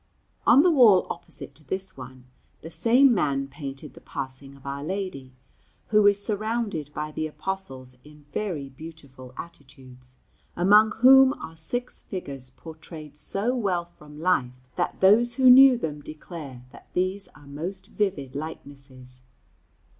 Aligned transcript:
On 0.47 0.63
the 0.63 0.71
wall 0.71 1.05
opposite 1.11 1.53
to 1.53 1.63
this 1.63 1.95
one 1.95 2.25
the 2.63 2.71
same 2.71 3.13
man 3.13 3.47
painted 3.47 3.93
the 3.93 4.01
Passing 4.01 4.55
of 4.55 4.65
Our 4.65 4.83
Lady, 4.83 5.35
who 5.89 6.07
is 6.07 6.25
surrounded 6.25 6.91
by 6.91 7.11
the 7.11 7.27
Apostles 7.27 7.99
in 8.03 8.25
very 8.33 8.67
beautiful 8.67 9.31
attitudes, 9.37 10.17
among 10.55 10.91
whom 11.01 11.33
are 11.33 11.55
six 11.55 12.01
figures 12.01 12.49
portrayed 12.49 13.15
so 13.15 13.53
well 13.55 13.85
from 13.85 14.19
life, 14.19 14.67
that 14.75 15.01
those 15.01 15.35
who 15.35 15.51
knew 15.51 15.77
them 15.77 16.01
declare 16.01 16.65
that 16.71 16.87
these 16.95 17.27
are 17.35 17.45
most 17.45 17.85
vivid 17.85 18.33
likenesses. 18.35 19.21